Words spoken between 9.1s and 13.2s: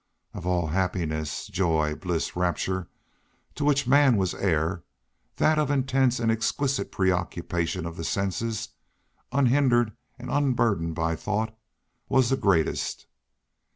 unhindered and unburdened by thought, was the greatest.